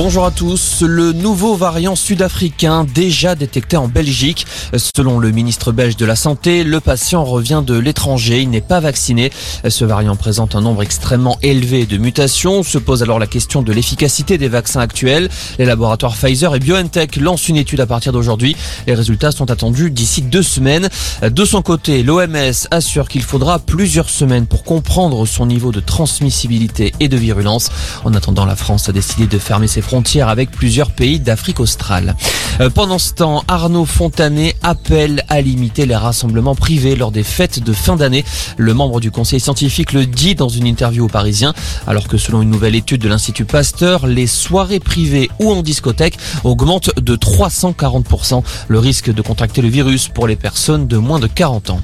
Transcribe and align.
Bonjour 0.00 0.26
à 0.26 0.30
tous. 0.30 0.82
Le 0.82 1.12
nouveau 1.12 1.56
variant 1.56 1.96
sud-africain 1.96 2.86
déjà 2.94 3.34
détecté 3.34 3.76
en 3.76 3.88
Belgique. 3.88 4.46
Selon 4.76 5.18
le 5.18 5.32
ministre 5.32 5.72
belge 5.72 5.96
de 5.96 6.06
la 6.06 6.14
Santé, 6.14 6.62
le 6.62 6.78
patient 6.78 7.24
revient 7.24 7.64
de 7.66 7.76
l'étranger. 7.76 8.42
Il 8.42 8.50
n'est 8.50 8.60
pas 8.60 8.78
vacciné. 8.78 9.32
Ce 9.68 9.84
variant 9.84 10.14
présente 10.14 10.54
un 10.54 10.60
nombre 10.60 10.84
extrêmement 10.84 11.36
élevé 11.42 11.84
de 11.84 11.96
mutations. 11.98 12.62
Se 12.62 12.78
pose 12.78 13.02
alors 13.02 13.18
la 13.18 13.26
question 13.26 13.60
de 13.60 13.72
l'efficacité 13.72 14.38
des 14.38 14.46
vaccins 14.46 14.78
actuels. 14.78 15.30
Les 15.58 15.64
laboratoires 15.64 16.14
Pfizer 16.14 16.54
et 16.54 16.60
BioNTech 16.60 17.16
lancent 17.16 17.48
une 17.48 17.56
étude 17.56 17.80
à 17.80 17.86
partir 17.86 18.12
d'aujourd'hui. 18.12 18.54
Les 18.86 18.94
résultats 18.94 19.32
sont 19.32 19.50
attendus 19.50 19.90
d'ici 19.90 20.22
deux 20.22 20.44
semaines. 20.44 20.88
De 21.22 21.44
son 21.44 21.60
côté, 21.60 22.04
l'OMS 22.04 22.68
assure 22.70 23.08
qu'il 23.08 23.24
faudra 23.24 23.58
plusieurs 23.58 24.10
semaines 24.10 24.46
pour 24.46 24.62
comprendre 24.62 25.26
son 25.26 25.46
niveau 25.46 25.72
de 25.72 25.80
transmissibilité 25.80 26.94
et 27.00 27.08
de 27.08 27.16
virulence. 27.16 27.70
En 28.04 28.14
attendant, 28.14 28.44
la 28.44 28.54
France 28.54 28.88
a 28.88 28.92
décidé 28.92 29.26
de 29.26 29.40
fermer 29.40 29.66
ses 29.66 29.87
frontières 29.88 30.28
avec 30.28 30.50
plusieurs 30.50 30.90
pays 30.90 31.18
d'Afrique 31.18 31.60
australe. 31.60 32.14
Euh, 32.60 32.68
pendant 32.68 32.98
ce 32.98 33.14
temps, 33.14 33.42
Arnaud 33.48 33.86
Fontanet 33.86 34.54
appelle 34.62 35.24
à 35.30 35.40
limiter 35.40 35.86
les 35.86 35.96
rassemblements 35.96 36.54
privés 36.54 36.94
lors 36.94 37.10
des 37.10 37.22
fêtes 37.22 37.62
de 37.62 37.72
fin 37.72 37.96
d'année. 37.96 38.22
Le 38.58 38.74
membre 38.74 39.00
du 39.00 39.10
conseil 39.10 39.40
scientifique 39.40 39.94
le 39.94 40.04
dit 40.04 40.34
dans 40.34 40.50
une 40.50 40.66
interview 40.66 41.06
aux 41.06 41.08
Parisiens, 41.08 41.54
alors 41.86 42.06
que 42.06 42.18
selon 42.18 42.42
une 42.42 42.50
nouvelle 42.50 42.74
étude 42.74 43.00
de 43.00 43.08
l'Institut 43.08 43.46
Pasteur, 43.46 44.06
les 44.06 44.26
soirées 44.26 44.78
privées 44.78 45.30
ou 45.40 45.50
en 45.52 45.62
discothèque 45.62 46.18
augmentent 46.44 46.90
de 47.00 47.16
340% 47.16 48.42
le 48.68 48.78
risque 48.78 49.10
de 49.10 49.22
contracter 49.22 49.62
le 49.62 49.68
virus 49.68 50.08
pour 50.08 50.26
les 50.26 50.36
personnes 50.36 50.86
de 50.86 50.98
moins 50.98 51.18
de 51.18 51.28
40 51.28 51.70
ans. 51.70 51.80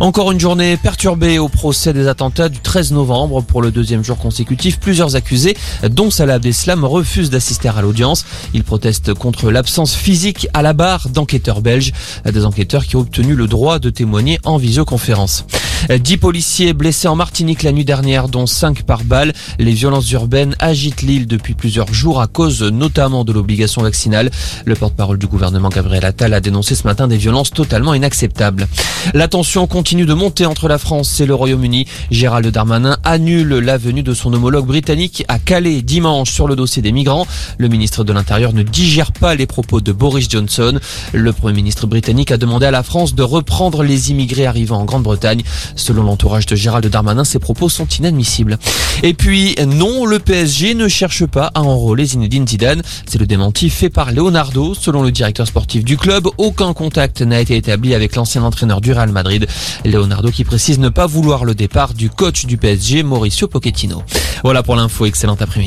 Encore 0.00 0.32
une 0.32 0.40
journée 0.40 0.76
perturbée 0.76 1.38
au 1.38 1.48
procès 1.48 1.92
des 1.92 2.08
attentats 2.08 2.48
du 2.48 2.58
13 2.58 2.92
novembre. 2.92 3.42
Pour 3.42 3.62
le 3.62 3.70
deuxième 3.70 4.02
jour 4.02 4.18
consécutif, 4.18 4.80
plusieurs 4.80 5.14
accusés, 5.14 5.56
dont 5.88 6.10
Salah 6.10 6.34
Abdeslam, 6.34 6.84
refusent 6.84 7.30
d'assister 7.30 7.68
à 7.68 7.80
l'audience. 7.80 8.26
Ils 8.54 8.64
protestent 8.64 9.14
contre 9.14 9.50
l'absence 9.50 9.94
physique 9.94 10.48
à 10.52 10.62
la 10.62 10.72
barre 10.72 11.08
d'enquêteurs 11.10 11.60
belges, 11.60 11.92
des 12.24 12.44
enquêteurs 12.44 12.86
qui 12.86 12.96
ont 12.96 13.00
obtenu 13.00 13.34
le 13.34 13.46
droit 13.46 13.78
de 13.78 13.90
témoigner 13.90 14.40
en 14.44 14.56
visioconférence. 14.56 15.46
Dix 15.90 16.16
policiers 16.16 16.72
blessés 16.72 17.08
en 17.08 17.16
Martinique 17.16 17.62
la 17.62 17.70
nuit 17.70 17.84
dernière, 17.84 18.28
dont 18.28 18.46
cinq 18.46 18.84
par 18.84 19.04
balle. 19.04 19.34
Les 19.58 19.72
violences 19.72 20.10
urbaines 20.12 20.56
agitent 20.58 21.02
l'île 21.02 21.26
depuis 21.26 21.52
plusieurs 21.52 21.92
jours 21.92 22.22
à 22.22 22.26
cause 22.26 22.62
notamment 22.62 23.22
de 23.22 23.32
l'obligation 23.32 23.82
vaccinale. 23.82 24.30
Le 24.64 24.74
porte-parole 24.76 25.18
du 25.18 25.26
gouvernement 25.26 25.68
Gabriel 25.68 26.06
Attal 26.06 26.32
a 26.32 26.40
dénoncé 26.40 26.74
ce 26.74 26.84
matin 26.84 27.06
des 27.06 27.18
violences 27.18 27.50
totalement 27.50 27.92
inacceptables. 27.92 28.66
La 29.12 29.28
tension 29.28 29.66
continue 29.66 30.06
de 30.06 30.14
monter 30.14 30.46
entre 30.46 30.68
la 30.68 30.78
France 30.78 31.20
et 31.20 31.26
le 31.26 31.34
Royaume-Uni. 31.34 31.86
Gérald 32.10 32.46
Darmanin 32.48 32.96
annule 33.04 33.58
la 33.58 33.76
venue 33.76 34.02
de 34.02 34.14
son 34.14 34.32
homologue 34.32 34.66
britannique 34.66 35.24
à 35.28 35.38
Calais 35.38 35.82
dimanche 35.82 36.32
sur 36.32 36.48
le 36.48 36.56
dossier 36.56 36.80
des 36.80 36.92
migrants. 36.92 37.26
Le 37.58 37.68
ministre 37.68 38.04
de 38.04 38.12
l'Intérieur 38.14 38.54
ne 38.54 38.62
digère 38.62 39.12
pas 39.12 39.34
les 39.34 39.46
propos 39.46 39.82
de 39.82 39.92
Boris 39.92 40.30
Johnson. 40.30 40.80
Le 41.12 41.32
Premier 41.34 41.54
ministre 41.54 41.86
britannique 41.86 42.30
a 42.30 42.38
demandé 42.38 42.64
à 42.64 42.70
la 42.70 42.82
France 42.82 43.14
de 43.14 43.22
reprendre 43.22 43.82
les 43.82 44.10
immigrés 44.10 44.46
arrivant 44.46 44.78
en 44.78 44.84
Grande-Bretagne. 44.86 45.42
Selon 45.76 46.02
l'entourage 46.02 46.46
de 46.46 46.56
Gérald 46.56 46.86
Darmanin, 46.86 47.24
ces 47.24 47.38
propos 47.38 47.68
sont 47.68 47.86
inadmissibles. 47.86 48.58
Et 49.02 49.14
puis, 49.14 49.54
non, 49.66 50.06
le 50.06 50.18
PSG 50.18 50.74
ne 50.74 50.88
cherche 50.88 51.26
pas 51.26 51.50
à 51.54 51.62
enrôler 51.62 52.04
Zinedine 52.04 52.46
Zidane. 52.46 52.82
C'est 53.06 53.18
le 53.18 53.26
démenti 53.26 53.70
fait 53.70 53.90
par 53.90 54.12
Leonardo. 54.12 54.74
Selon 54.74 55.02
le 55.02 55.10
directeur 55.10 55.46
sportif 55.46 55.84
du 55.84 55.96
club, 55.96 56.28
aucun 56.38 56.72
contact 56.72 57.22
n'a 57.22 57.40
été 57.40 57.56
établi 57.56 57.94
avec 57.94 58.16
l'ancien 58.16 58.42
entraîneur 58.42 58.80
du 58.80 58.92
Real 58.92 59.10
Madrid. 59.10 59.46
Leonardo 59.84 60.30
qui 60.30 60.44
précise 60.44 60.78
ne 60.78 60.88
pas 60.88 61.06
vouloir 61.06 61.44
le 61.44 61.54
départ 61.54 61.94
du 61.94 62.10
coach 62.10 62.46
du 62.46 62.56
PSG, 62.56 63.02
Mauricio 63.02 63.48
Pochettino. 63.48 64.02
Voilà 64.42 64.62
pour 64.62 64.76
l'info, 64.76 65.06
excellent 65.06 65.36
après-midi. 65.38 65.62